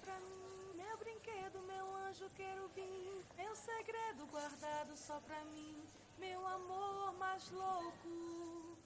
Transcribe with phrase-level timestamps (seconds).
[0.00, 5.76] pra mim, meu brinquedo, meu anjo querubim, meu segredo guardado só pra mim,
[6.18, 8.76] meu amor mais louco.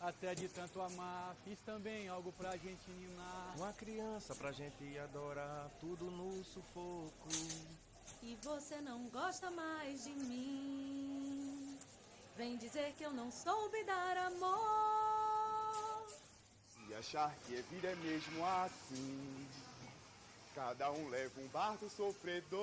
[0.00, 3.54] Até de tanto amar, fiz também algo pra gente ninar.
[3.58, 7.28] Uma criança pra gente adorar, tudo no sufoco.
[8.22, 11.78] E você não gosta mais de mim.
[12.34, 16.08] Vem dizer que eu não soube dar amor.
[16.68, 19.46] Se achar que a vida é mesmo assim,
[20.60, 22.60] cada um leva um barco sofredor.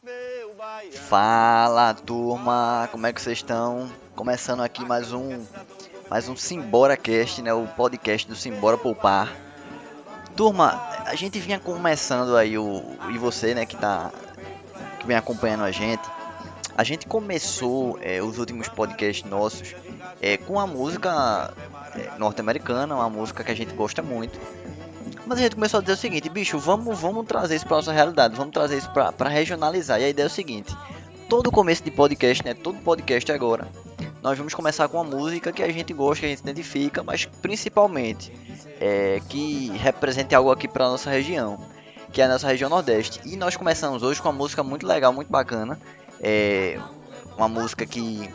[0.00, 0.96] Meu baiano.
[0.96, 3.90] Fala turma, como é que vocês estão?
[4.14, 5.44] Começando aqui mais um
[6.08, 9.36] mais um Simbora Cast, né, o podcast do Simbora Poupar.
[10.36, 12.80] Turma, a gente vinha começando aí o
[13.12, 14.12] e você, né, que tá
[15.00, 16.08] que vem acompanhando a gente.
[16.78, 19.74] A gente começou é, os últimos podcasts nossos
[20.20, 21.52] é, com a música
[21.96, 24.38] é, norte-americana, uma música que a gente gosta muito.
[25.26, 27.92] Mas a gente começou a dizer o seguinte, bicho, vamos, vamos trazer isso para nossa
[27.92, 30.00] realidade, vamos trazer isso para regionalizar.
[30.00, 30.76] E a ideia é o seguinte:
[31.28, 33.68] todo começo de podcast, né, todo podcast agora,
[34.22, 37.24] nós vamos começar com uma música que a gente gosta, que a gente identifica, mas
[37.24, 38.32] principalmente
[38.80, 41.58] é, que represente algo aqui para nossa região,
[42.12, 43.20] que é a nossa região Nordeste.
[43.24, 45.78] E nós começamos hoje com uma música muito legal, muito bacana,
[46.20, 46.78] é,
[47.36, 48.28] uma música que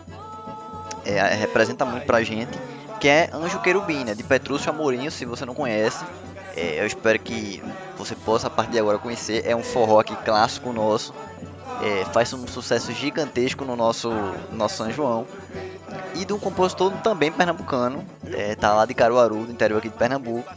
[1.05, 2.57] é, representa muito pra gente,
[2.99, 6.03] que é Anjo Querubim, né, de Petrúcio Amorim, se você não conhece.
[6.57, 7.61] É, eu espero que
[7.95, 9.43] você possa a partir de agora conhecer.
[9.45, 11.13] É um forró aqui clássico nosso.
[11.83, 15.27] É, faz um sucesso gigantesco no nosso, no nosso São João.
[16.15, 18.03] E de um compositor também pernambucano.
[18.33, 20.51] É, tá lá de Caruaru, do interior aqui de Pernambuco.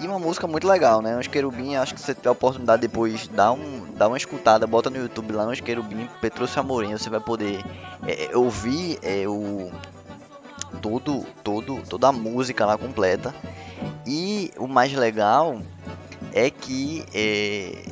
[0.00, 1.16] E uma música muito legal, né?
[1.16, 4.90] Uns querubim, acho que você tiver a oportunidade depois, dá, um, dá uma escutada, bota
[4.90, 7.64] no YouTube lá, uns querubim, Petrúcio Amorim, você vai poder
[8.06, 9.70] é, ouvir é, o,
[10.80, 13.32] todo, todo, toda a música lá completa.
[14.06, 15.60] E o mais legal
[16.32, 17.84] é que é,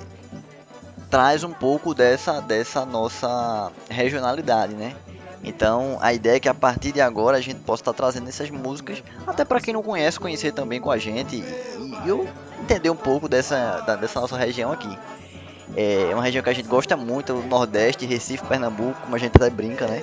[1.10, 4.94] traz um pouco dessa, dessa nossa regionalidade, né?
[5.42, 8.50] Então a ideia é que a partir de agora a gente possa estar trazendo essas
[8.50, 11.40] músicas, até para quem não conhece, conhecer também com a gente e,
[12.04, 12.28] e eu
[12.60, 14.98] entender um pouco dessa, da, dessa nossa região aqui.
[15.76, 19.36] É uma região que a gente gosta muito, o Nordeste, Recife, Pernambuco, como a gente
[19.36, 20.02] até brinca, né?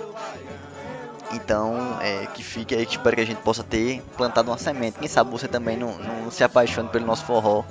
[1.33, 4.99] Então, é, que fique aí, que espero que a gente possa ter plantado uma semente.
[4.99, 7.63] Quem sabe você também não, não se apaixone pelo nosso forró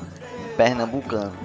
[0.56, 1.36] pernambucano.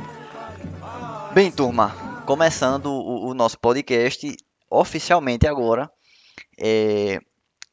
[1.34, 1.96] Bem, turma,
[2.26, 4.36] começando o, o nosso podcast
[4.70, 5.90] oficialmente agora.
[6.60, 7.20] É,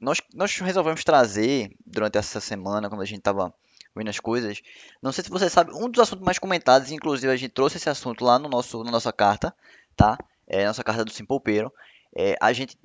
[0.01, 3.53] nós, nós resolvemos trazer durante essa semana, quando a gente estava
[3.95, 4.63] vendo as coisas.
[5.03, 7.91] Não sei se você sabe, um dos assuntos mais comentados, inclusive a gente trouxe esse
[7.91, 9.53] assunto lá no nosso, na nossa carta,
[9.97, 10.17] tá?
[10.47, 11.73] É, nossa carta do Simpolpeiro
[12.17, 12.77] é, a gente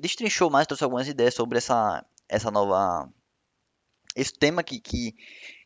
[0.00, 3.08] destrinchou mais, trouxe algumas ideias sobre essa, essa nova.
[4.14, 5.14] Esse tema que, que,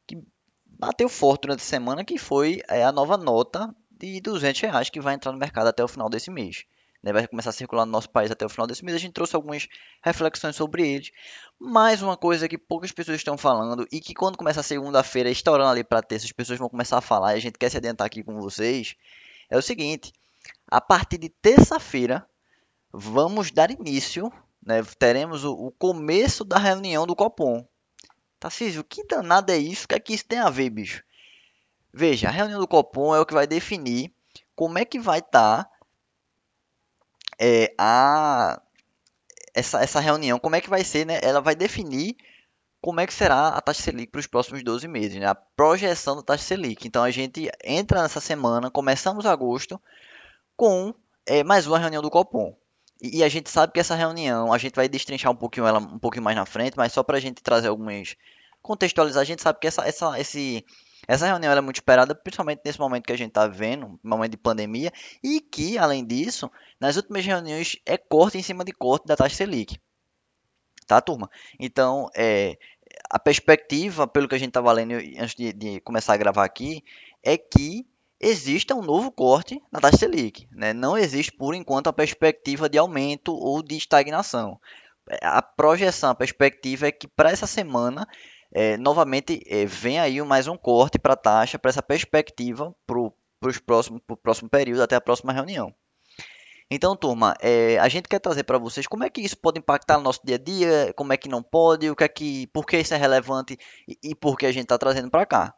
[0.06, 0.18] que
[0.66, 5.00] bateu forte durante a semana, que foi é, a nova nota de 200 reais que
[5.00, 6.64] vai entrar no mercado até o final desse mês.
[7.02, 8.94] Né, vai começar a circular no nosso país até o final desse mês.
[8.94, 9.66] A gente trouxe algumas
[10.04, 11.10] reflexões sobre eles.
[11.58, 15.70] Mais uma coisa que poucas pessoas estão falando e que quando começa a segunda-feira, estourando
[15.70, 18.06] ali para terça, as pessoas vão começar a falar e a gente quer se adiantar
[18.06, 18.94] aqui com vocês.
[19.50, 20.12] É o seguinte:
[20.70, 22.24] a partir de terça-feira,
[22.92, 24.32] vamos dar início,
[24.64, 27.66] né, teremos o, o, começo da reunião do Copom.
[28.38, 29.84] Tarcísio, que danado é isso?
[29.84, 31.02] O que é que isso tem a ver, bicho?
[31.92, 34.12] Veja, a reunião do Copom é o que vai definir
[34.54, 35.70] como é que vai estar tá,
[37.38, 38.60] é, a
[39.54, 41.20] essa, essa reunião, como é que vai ser, né?
[41.22, 42.16] Ela vai definir
[42.80, 45.26] como é que será a taxa Selic para os próximos 12 meses, né?
[45.26, 46.86] A projeção da taxa Selic.
[46.86, 49.80] Então a gente entra nessa semana, começamos agosto
[50.56, 50.94] com
[51.26, 52.56] é, mais uma reunião do Copom.
[53.02, 55.98] E, a gente sabe que essa reunião, a gente vai destrinchar um pouquinho ela um
[55.98, 58.16] pouquinho mais na frente, mas só para a gente trazer algumas
[58.62, 60.64] contextualizar, a gente sabe que essa, essa, esse,
[61.08, 64.36] essa reunião é muito esperada, principalmente nesse momento que a gente está vendo, momento de
[64.36, 64.92] pandemia,
[65.22, 66.48] e que, além disso,
[66.78, 69.80] nas últimas reuniões é corte em cima de corte da taxa Selic.
[70.86, 71.28] Tá, turma?
[71.58, 72.56] Então, é,
[73.10, 76.84] a perspectiva, pelo que a gente estava lendo antes de, de começar a gravar aqui,
[77.22, 77.84] é que
[78.22, 80.48] exista um novo corte na taxa Selic.
[80.52, 80.72] Né?
[80.72, 84.58] Não existe, por enquanto, a perspectiva de aumento ou de estagnação.
[85.20, 88.06] A projeção, a perspectiva é que para essa semana,
[88.54, 92.98] é, novamente, é, vem aí mais um corte para a taxa, para essa perspectiva para
[92.98, 93.12] o
[93.66, 95.74] próximo, próximo período, até a próxima reunião.
[96.70, 99.98] Então, turma, é, a gente quer trazer para vocês como é que isso pode impactar
[99.98, 102.64] no nosso dia a dia, como é que não pode, o que é que, por
[102.64, 105.54] que isso é relevante e, e por que a gente está trazendo para cá.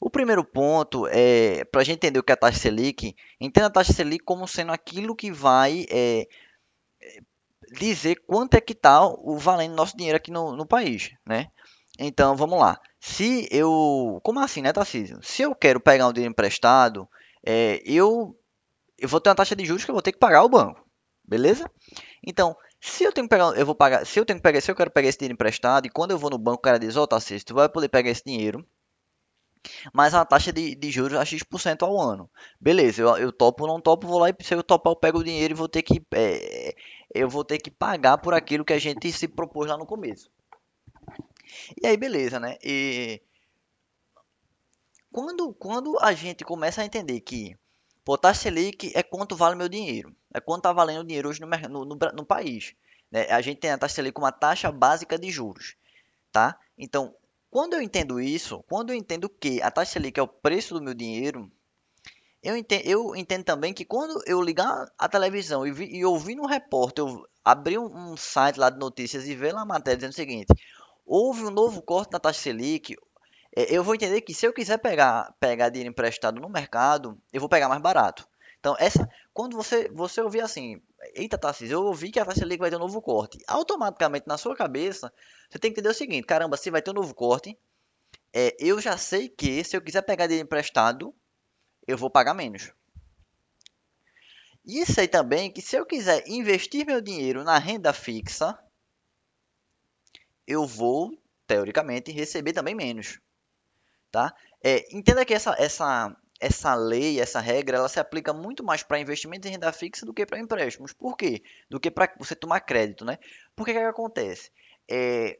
[0.00, 3.66] O primeiro ponto é para a gente entender o que é a taxa Selic, entenda
[3.66, 6.26] a taxa Selic como sendo aquilo que vai é,
[7.72, 11.48] dizer quanto é que está o valendo nosso dinheiro aqui no, no país, né?
[11.98, 12.80] Então, vamos lá.
[12.98, 14.20] Se eu.
[14.22, 15.18] Como assim, né, Tarcísio?
[15.22, 17.06] Se eu quero pegar um dinheiro emprestado,
[17.44, 18.34] é, eu,
[18.98, 20.82] eu vou ter uma taxa de juros que eu vou ter que pagar ao banco.
[21.22, 21.70] Beleza?
[22.26, 24.70] Então, se eu tenho que pegar, eu vou pagar, se eu tenho que pegar, se
[24.70, 26.96] eu quero pegar esse dinheiro emprestado e quando eu vou no banco, o cara diz,
[26.96, 28.66] ó, oh, Tarcísio, tu vai poder pegar esse dinheiro,
[29.92, 32.30] mas a taxa de, de juros é X% ao ano.
[32.60, 35.24] Beleza, eu, eu topo, não topo, vou lá e se eu topar, eu pego o
[35.24, 36.74] dinheiro e vou ter que é,
[37.14, 40.30] eu vou ter que pagar por aquilo que a gente se propôs lá no começo.
[41.82, 42.56] E aí, beleza, né?
[42.62, 43.20] E
[45.12, 47.56] quando, quando a gente começa a entender que
[48.04, 51.40] pô, taxa Selic é quanto vale meu dinheiro, é quanto está valendo o dinheiro hoje
[51.40, 52.74] no, no, no, no país.
[53.10, 53.22] Né?
[53.30, 55.76] A gente tem a taxa Selic como uma taxa básica de juros,
[56.30, 56.58] tá?
[56.78, 57.14] Então,
[57.50, 60.82] quando eu entendo isso, quando eu entendo que a taxa Selic é o preço do
[60.82, 61.50] meu dinheiro,
[62.42, 66.36] eu entendo, eu entendo também que quando eu ligar a televisão e, vi, e ouvir
[66.36, 69.96] no repórter, eu abrir um, um, site lá de notícias e ver lá a matéria
[69.96, 70.54] dizendo o seguinte,
[71.04, 72.96] houve um novo corte na taxa Selic,
[73.54, 77.40] é, eu vou entender que se eu quiser pegar, pegar dinheiro emprestado no mercado, eu
[77.40, 78.28] vou pegar mais barato.
[78.60, 80.80] Então, essa, quando você, você ouvir assim,
[81.14, 84.36] eita Tarcísio, eu ouvi que a taxa Selic vai ter um novo corte, automaticamente na
[84.36, 85.10] sua cabeça,
[85.48, 87.58] você tem que entender o seguinte, caramba, se vai ter um novo corte,
[88.34, 91.14] é, eu já sei que se eu quiser pegar dinheiro emprestado,
[91.86, 92.70] eu vou pagar menos.
[94.64, 98.58] E sei também que se eu quiser investir meu dinheiro na renda fixa,
[100.46, 103.18] eu vou, teoricamente, receber também menos.
[104.10, 104.34] Tá?
[104.62, 108.98] É, entenda que essa, essa, essa lei, essa regra, ela se aplica muito mais para
[108.98, 110.92] investimentos em renda fixa do que para empréstimos.
[110.94, 111.42] Por quê?
[111.68, 113.04] Do que para você tomar crédito.
[113.04, 113.18] Né?
[113.54, 114.50] Por que, que acontece?
[114.88, 115.38] É,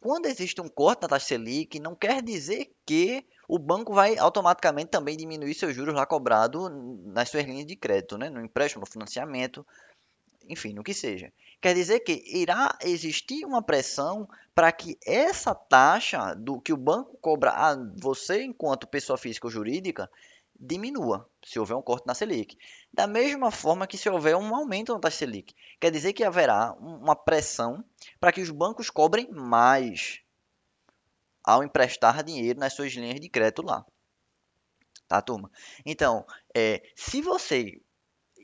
[0.00, 4.90] quando existe um corte na taxa Selic, não quer dizer que o banco vai automaticamente
[4.90, 6.68] também diminuir seus juros lá cobrado
[7.04, 8.28] nas suas linhas de crédito, né?
[8.28, 9.64] no empréstimo, no financiamento,
[10.48, 11.32] enfim, no que seja.
[11.60, 17.16] Quer dizer que irá existir uma pressão para que essa taxa do que o banco
[17.20, 20.10] cobra a você enquanto pessoa física ou jurídica
[20.60, 22.56] diminua, se houver um corte na Selic.
[22.92, 25.54] Da mesma forma que se houver um aumento na taxa Selic.
[25.80, 27.82] Quer dizer que haverá uma pressão
[28.20, 30.20] para que os bancos cobrem mais
[31.42, 33.84] ao emprestar dinheiro nas suas linhas de crédito lá.
[35.08, 35.50] Tá, turma?
[35.84, 36.24] Então,
[36.54, 37.80] é, se você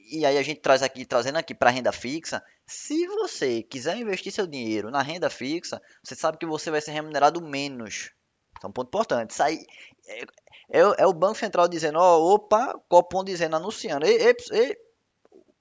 [0.08, 4.32] e aí a gente traz aqui, trazendo aqui para renda fixa, se você quiser investir
[4.32, 8.12] seu dinheiro na renda fixa, você sabe que você vai ser remunerado menos.
[8.56, 9.40] Então, ponto importante.
[9.42, 9.64] Aí,
[10.06, 10.22] é,
[10.70, 14.76] é, é, o Banco Central dizendo, ó, opa, Copom dizendo, anunciando, ei, ei, ei,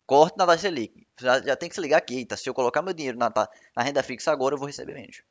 [0.06, 1.08] corte na taxa Selic.
[1.20, 2.36] Já, já tem que se ligar aqui, tá?
[2.36, 3.32] Se eu colocar meu dinheiro na,
[3.76, 5.22] na renda fixa agora, eu vou receber menos.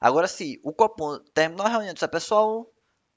[0.00, 2.70] Agora, se o Copom terminar a reunião e pessoal,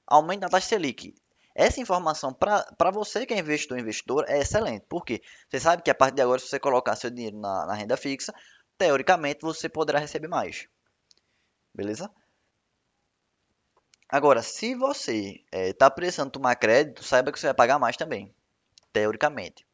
[0.06, 1.14] aumente a taxa Selic.
[1.54, 4.84] Essa informação, para você que é investidor investidor, é excelente.
[4.86, 5.22] Por quê?
[5.48, 7.96] Você sabe que a partir de agora, se você colocar seu dinheiro na, na renda
[7.96, 8.34] fixa,
[8.76, 10.68] teoricamente você poderá receber mais.
[11.74, 12.10] Beleza?
[14.08, 17.96] Agora, se você está é, tá precisando tomar crédito, saiba que você vai pagar mais
[17.96, 18.32] também,
[18.92, 19.66] teoricamente.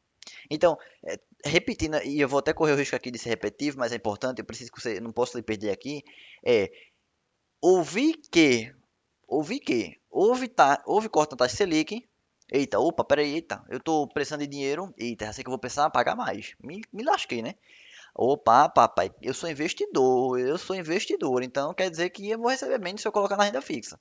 [0.49, 3.91] Então, é, repetindo, e eu vou até correr o risco aqui de ser repetitivo, mas
[3.91, 6.03] é importante, eu preciso que você, não posso lhe perder aqui,
[6.43, 6.71] é
[7.61, 8.73] ouvir que,
[9.27, 12.07] ouvir que, houve, tá, houve corte na taxa Selic,
[12.51, 15.59] eita, opa, peraí, eita, eu estou precisando de dinheiro, eita, já sei que eu vou
[15.59, 17.55] precisar pagar mais, me, me lasquei, né?
[18.15, 22.79] Opa, papai, eu sou investidor, eu sou investidor, então quer dizer que eu vou receber
[22.79, 23.99] menos se eu colocar na renda fixa.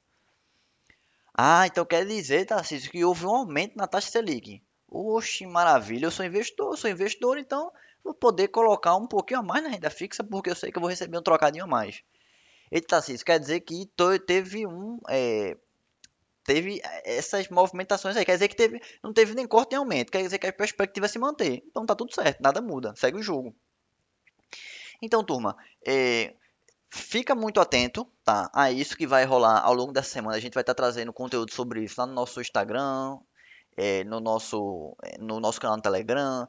[1.34, 4.62] Ah, então quer dizer, Tarcísio, que houve um aumento na taxa Selic.
[4.88, 7.72] Oxe, maravilha, eu sou investidor, eu sou investidor, então
[8.05, 10.81] vou poder colocar um pouquinho a mais na renda fixa, porque eu sei que eu
[10.81, 12.03] vou receber um trocadinho a mais.
[12.70, 13.91] Eita, Tarcísio, quer dizer que
[14.27, 14.98] teve um...
[15.08, 15.56] É,
[16.44, 20.22] teve essas movimentações aí, quer dizer que teve, não teve nem corte nem aumento, quer
[20.22, 21.62] dizer que a perspectiva é se manter.
[21.67, 23.55] Então tá tudo certo, nada muda, segue o jogo.
[25.01, 26.34] Então, turma, é,
[26.94, 28.50] Fica muito atento, tá?
[28.55, 30.36] A isso que vai rolar ao longo dessa semana.
[30.36, 33.19] A gente vai estar tá trazendo conteúdo sobre isso lá no nosso Instagram,
[33.76, 36.48] é, no, nosso, é, no nosso canal no Telegram,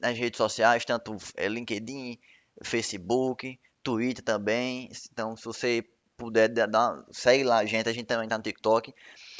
[0.00, 2.18] nas redes sociais, tanto é, LinkedIn,
[2.62, 4.90] Facebook, Twitter também.
[5.12, 5.84] Então, se você
[6.16, 8.94] puder dar, segue lá a gente, a gente também está no TikTok.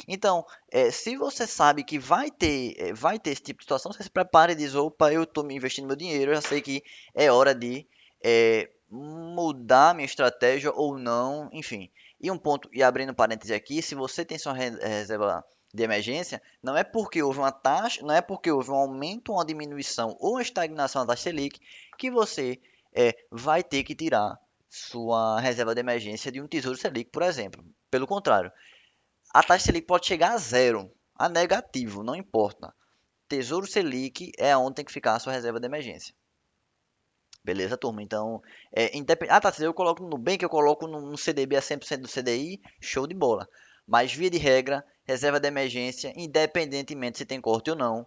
[0.07, 3.93] Então, é, se você sabe que vai ter, é, vai ter esse tipo de situação,
[3.93, 6.59] você se prepare e diz, opa, eu estou me investindo meu dinheiro, eu já sei
[6.59, 6.83] que
[7.13, 7.85] é hora de
[8.23, 11.89] é, mudar minha estratégia ou não, enfim.
[12.19, 15.43] E um ponto, e abrindo parêntese aqui, se você tem sua reserva
[15.73, 19.45] de emergência, não é porque houve uma taxa, não é porque houve um aumento, uma
[19.45, 21.59] diminuição ou uma estagnação da taxa Selic
[21.97, 22.59] que você
[22.93, 24.37] é, vai ter que tirar
[24.69, 27.63] sua reserva de emergência de um Tesouro Selic, por exemplo.
[27.89, 28.51] Pelo contrário,
[29.33, 32.73] a taxa Selic pode chegar a zero, a negativo, não importa.
[33.29, 36.13] Tesouro Selic é onde tem que ficar a sua reserva de emergência.
[37.43, 38.03] Beleza, turma?
[38.03, 39.31] Então, é, independ...
[39.31, 42.61] ah, tá, se eu coloco no Nubank, eu coloco no, CDB a 100% do CDI,
[42.79, 43.47] show de bola.
[43.87, 48.05] Mas, via de regra, reserva de emergência, independentemente se tem corte ou não,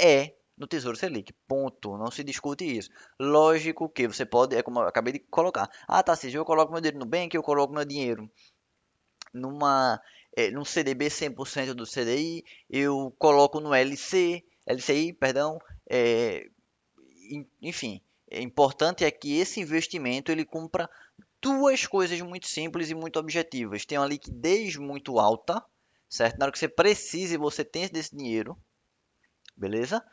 [0.00, 1.32] é no Tesouro Selic.
[1.48, 1.96] Ponto.
[1.96, 2.90] Não se discute isso.
[3.18, 5.70] Lógico que você pode, é como eu acabei de colocar.
[5.88, 8.30] Ah, tá, se eu coloco meu dinheiro no Nubank, eu coloco meu dinheiro
[9.32, 10.00] numa
[10.36, 16.46] é, num CDB 100% do CDI, eu coloco no LC, LCI, perdão, é,
[17.62, 20.90] enfim, é importante é que esse investimento ele cumpra
[21.40, 23.84] duas coisas muito simples e muito objetivas.
[23.84, 25.62] Tem uma liquidez muito alta,
[26.08, 26.38] certo?
[26.38, 28.58] Na hora que você precise, você tem desse dinheiro,
[29.56, 30.04] beleza?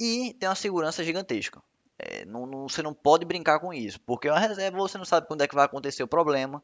[0.00, 1.62] E tem uma segurança gigantesca.
[1.98, 5.04] É, não, não, você não pode brincar com isso, porque é uma reserva você não
[5.04, 6.62] sabe quando é que vai acontecer o problema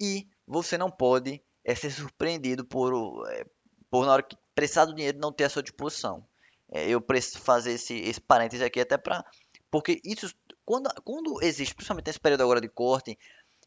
[0.00, 3.44] e você não pode é, ser surpreendido por, é,
[3.90, 6.26] por na hora que precisar do dinheiro não ter à sua disposição.
[6.70, 9.24] É, eu preciso fazer esse, esse parêntese aqui até para
[9.76, 13.18] porque isso quando, quando existe, principalmente nesse período agora de corte,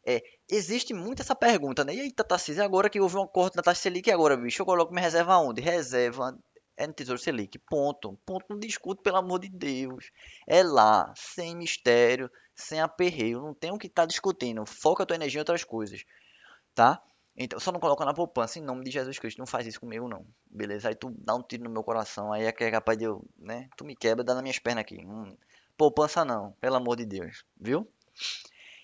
[0.04, 1.94] é, existe muito essa pergunta, né?
[1.94, 4.92] E aí, Tarcísio, agora que houve um corte na taxa Selic, agora, bicho, eu coloco
[4.92, 5.60] minha reserva onde?
[5.60, 6.36] Reserva
[6.76, 7.60] é no Tesouro Selic.
[7.60, 8.18] Ponto.
[8.26, 8.44] Ponto.
[8.50, 10.10] Não discute, pelo amor de Deus.
[10.48, 13.40] É lá, sem mistério, sem aperreio.
[13.40, 14.66] Não tem o que estar tá discutindo.
[14.66, 16.04] Foca a tua energia em outras coisas.
[16.74, 17.00] Tá?
[17.36, 19.38] Então, só não coloca na poupança em nome de Jesus Cristo.
[19.38, 20.26] Não faz isso comigo, não.
[20.50, 20.88] Beleza?
[20.88, 22.32] Aí tu dá um tiro no meu coração.
[22.32, 23.68] Aí é é capaz de eu, né?
[23.76, 24.98] Tu me quebra, dá nas minhas pernas aqui.
[25.06, 25.36] Hum,
[25.80, 27.42] poupança não, pelo amor de Deus.
[27.58, 27.90] Viu?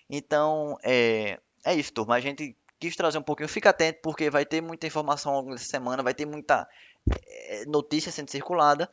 [0.08, 2.14] Então, é, é isso, turma.
[2.14, 3.50] A gente quis trazer um pouquinho.
[3.50, 6.02] Fica atento, porque vai ter muita informação ao longo dessa semana.
[6.02, 6.66] Vai ter muita
[7.50, 8.88] é, notícia sendo circulada.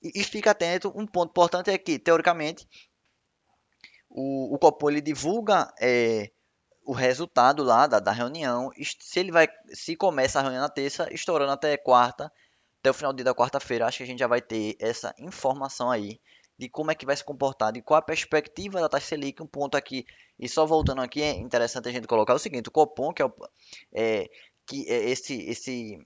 [0.00, 2.64] E, e fica atento, um ponto importante é que, teoricamente,
[4.08, 6.30] o, o Copom ele divulga é,
[6.84, 8.70] o resultado lá da, da reunião.
[9.00, 12.32] Se ele vai, se começa a reunião na terça, estourando até quarta,
[12.78, 15.12] até o final do dia da quarta-feira, acho que a gente já vai ter essa
[15.18, 16.20] informação aí
[16.58, 19.46] de como é que vai se comportar, de qual a perspectiva da taxa Selic, um
[19.46, 20.04] ponto aqui,
[20.38, 23.24] e só voltando aqui, é interessante a gente colocar o seguinte, o Copom, que é,
[23.24, 23.32] o,
[23.92, 24.28] é
[24.66, 25.98] que é esse, esse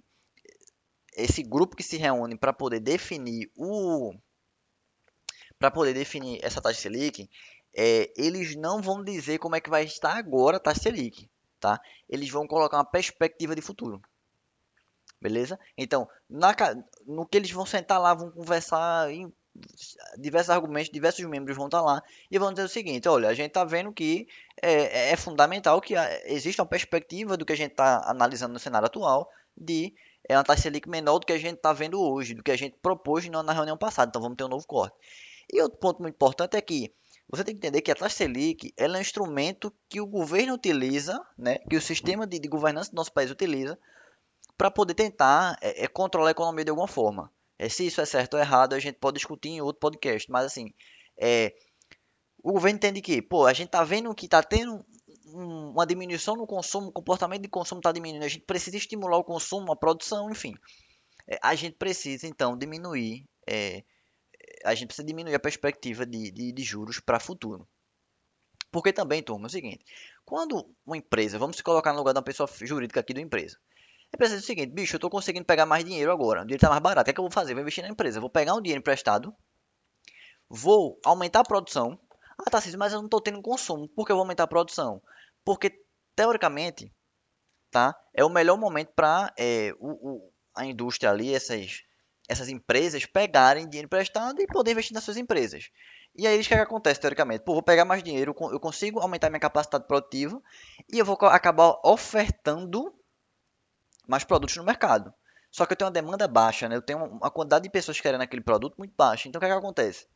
[1.14, 4.14] esse grupo que se reúne para poder definir o
[5.58, 7.30] para poder definir essa taxa Selic,
[7.74, 11.30] é, eles não vão dizer como é que vai estar agora a taxa Selic,
[11.60, 11.80] tá?
[12.08, 14.02] Eles vão colocar uma perspectiva de futuro.
[15.20, 15.58] Beleza?
[15.78, 16.52] Então, na,
[17.06, 19.12] no que eles vão sentar lá, vão conversar
[20.18, 23.48] diversos argumentos, diversos membros vão estar lá e vão dizer o seguinte: olha, a gente
[23.48, 24.26] está vendo que
[24.60, 25.94] é, é fundamental que
[26.24, 29.94] exista uma perspectiva do que a gente está analisando no cenário atual de
[30.28, 32.56] é uma taxa Selic menor do que a gente está vendo hoje, do que a
[32.56, 34.08] gente propôs na reunião passada.
[34.08, 34.96] Então vamos ter um novo corte.
[35.52, 36.94] E outro ponto muito importante é que
[37.28, 41.20] você tem que entender que a taxa Selic é um instrumento que o governo utiliza,
[41.36, 43.78] né, que o sistema de, de governança do nosso país utiliza,
[44.56, 47.32] para poder tentar é, é, controlar a economia de alguma forma.
[47.62, 50.28] É, se isso é certo ou errado, a gente pode discutir em outro podcast.
[50.28, 50.74] Mas assim,
[51.16, 51.54] é,
[52.42, 54.84] o governo entende que, pô, a gente está vendo que está tendo
[55.26, 59.22] uma diminuição no consumo, o comportamento de consumo está diminuindo, a gente precisa estimular o
[59.22, 60.54] consumo, a produção, enfim.
[61.28, 63.84] É, a gente precisa, então, diminuir, é,
[64.64, 67.68] a gente precisa diminuir a perspectiva de, de, de juros para futuro.
[68.72, 69.84] Porque também, turma, é o seguinte,
[70.24, 73.56] quando uma empresa, vamos se colocar no lugar da pessoa jurídica aqui da empresa,
[74.14, 76.68] empresa diz o seguinte, bicho, eu estou conseguindo pegar mais dinheiro agora, o dinheiro está
[76.68, 77.54] mais barato, o que, é que eu vou fazer?
[77.54, 79.34] Vou investir na empresa, vou pegar um dinheiro emprestado,
[80.48, 81.98] vou aumentar a produção,
[82.38, 85.02] ah, tá, mas eu não estou tendo consumo, por que eu vou aumentar a produção?
[85.44, 85.82] Porque,
[86.14, 86.92] teoricamente,
[87.70, 87.96] tá?
[88.14, 89.72] É o melhor momento para é,
[90.54, 91.82] a indústria ali, essas,
[92.28, 95.70] essas empresas, pegarem dinheiro emprestado e poder investir nas suas empresas.
[96.14, 97.44] E aí, o que, é que acontece, teoricamente?
[97.44, 100.40] Pô, vou pegar mais dinheiro, eu consigo aumentar minha capacidade produtiva
[100.92, 102.94] e eu vou acabar ofertando
[104.06, 105.12] mais produtos no mercado.
[105.50, 106.76] Só que eu tenho uma demanda baixa, né?
[106.76, 109.28] Eu tenho uma quantidade de pessoas querendo aquele produto muito baixa.
[109.28, 110.06] Então, o que, é que acontece?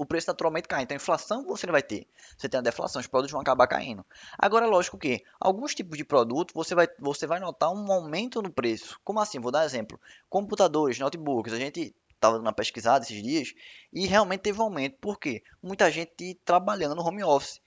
[0.00, 0.82] o preço naturalmente cai.
[0.82, 2.06] Então, inflação você não vai ter.
[2.36, 4.04] Você tem a deflação, os produtos vão acabar caindo.
[4.38, 8.50] Agora, lógico que alguns tipos de produto você vai, você vai notar um aumento no
[8.50, 8.98] preço.
[9.04, 9.38] Como assim?
[9.38, 10.00] Vou dar exemplo.
[10.30, 11.52] Computadores, notebooks.
[11.52, 13.54] A gente estava na pesquisada esses dias
[13.92, 14.96] e realmente teve um aumento.
[14.98, 15.42] Por quê?
[15.62, 17.60] Muita gente trabalhando no home office.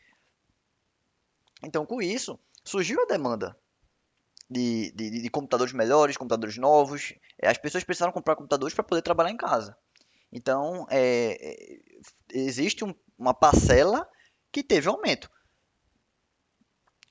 [1.62, 3.56] Então, com isso, surgiu a demanda
[4.50, 7.14] de, de, de computadores melhores, computadores novos.
[7.42, 9.76] As pessoas precisaram comprar computadores para poder trabalhar em casa.
[10.32, 11.78] Então, é, é,
[12.34, 14.08] existe um, uma parcela
[14.52, 15.30] que teve aumento.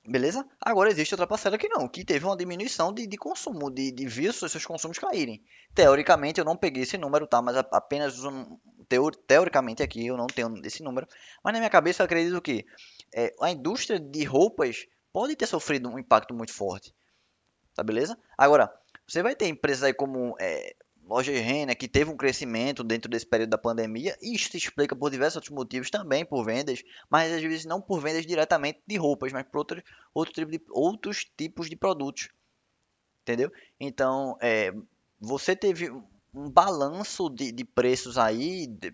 [0.04, 0.44] Beleza?
[0.60, 4.04] Agora existe outra parcela que não, que teve uma diminuição de, de consumo, de, de
[4.06, 5.40] ver seus consumos caírem.
[5.72, 7.40] Teoricamente, eu não peguei esse número, tá?
[7.40, 8.58] Mas apenas um,
[8.88, 11.06] teor, teoricamente aqui eu não tenho esse número.
[11.44, 12.66] Mas na minha cabeça eu acredito que
[13.14, 16.92] é, a indústria de roupas pode ter sofrido um impacto muito forte.
[17.74, 18.18] Tá beleza?
[18.36, 18.72] Agora,
[19.06, 20.74] você vai ter empresas aí como é,
[21.04, 24.94] loja Renner, que teve um crescimento dentro desse período da pandemia, e isso se explica
[24.94, 28.96] por diversos outros motivos também, por vendas, mas às vezes não por vendas diretamente de
[28.96, 29.82] roupas, mas por outro,
[30.14, 32.28] outro tipo de, outros tipos de produtos.
[33.22, 33.52] Entendeu?
[33.78, 34.72] Então, é,
[35.20, 35.90] você teve
[36.34, 38.92] um balanço de, de preços aí, de,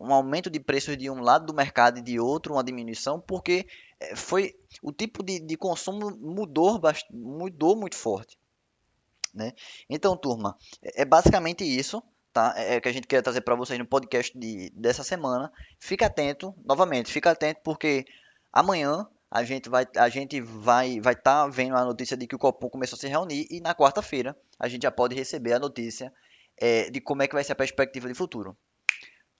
[0.00, 3.66] um aumento de preços de um lado do mercado e de outro, uma diminuição, porque
[3.98, 8.38] é, foi o tipo de, de consumo mudou, mudou muito forte.
[9.34, 9.52] Né?
[9.90, 12.02] Então, turma, é, é basicamente isso
[12.32, 12.54] tá?
[12.56, 15.52] É, é que a gente quer trazer para vocês no podcast de, dessa semana.
[15.80, 18.06] Fica atento, novamente, fica atento porque
[18.52, 22.34] amanhã a gente vai a gente vai vai estar tá vendo a notícia de que
[22.34, 25.58] o Copom começou a se reunir e na quarta-feira a gente já pode receber a
[25.58, 26.12] notícia
[26.56, 28.56] é, de como é que vai ser a perspectiva de futuro.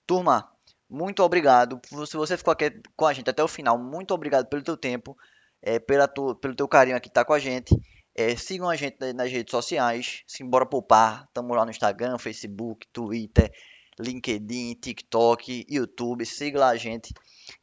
[0.09, 0.51] Turma,
[0.89, 1.79] muito obrigado.
[2.07, 5.15] Se você ficou aqui com a gente até o final, muito obrigado pelo teu tempo,
[5.61, 7.79] é, pela tu, pelo teu carinho aqui estar tá com a gente.
[8.15, 11.25] É, sigam a gente nas redes sociais, Simbora Poupar.
[11.27, 13.51] Estamos lá no Instagram, Facebook, Twitter,
[13.99, 16.25] LinkedIn, TikTok, YouTube.
[16.25, 17.13] Siga lá a gente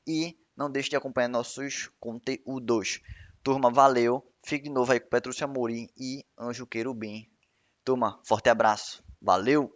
[0.06, 3.00] e não deixe de acompanhar nossos conteúdos.
[3.42, 4.24] Turma, valeu.
[4.44, 7.28] Fique de novo aí com Petrúcio Amorim e Anjo Querubim.
[7.84, 9.02] Turma, forte abraço.
[9.20, 9.72] Valeu!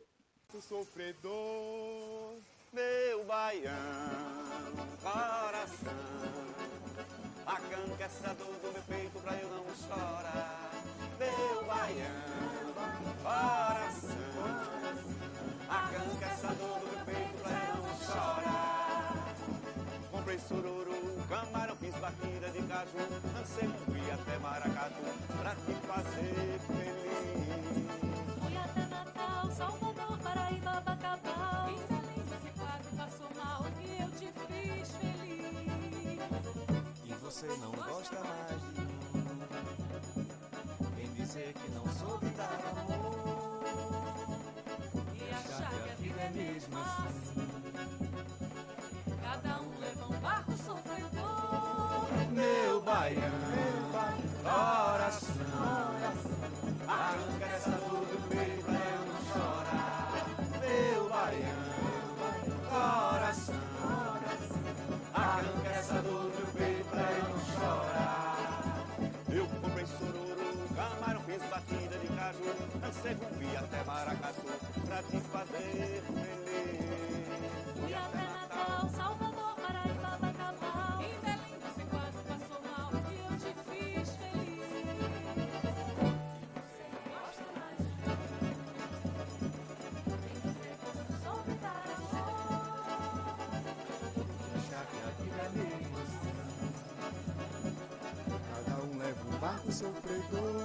[2.72, 4.46] Meu baiano,
[5.02, 5.92] coração,
[7.44, 10.70] arranca essa dor do meu peito pra eu não chorar.
[11.18, 12.72] Meu baiano,
[13.24, 14.14] coração,
[15.68, 19.34] arranca essa dor do meu peito pra eu não chorar.
[20.12, 22.98] Comprei sururu, camarão, fiz batida de caju,
[23.34, 25.02] lancei fui até Maracatu
[25.40, 27.90] pra te fazer feliz.
[28.40, 31.59] Fui até Natal, Salvador, Paraíba, Bacabal.
[37.30, 38.88] Você não gosta mais de mim.
[40.96, 43.62] Vem dizer que não soube dar amor.
[45.14, 47.49] E achar que a vida é mesmo assim.
[99.70, 100.59] sofredor.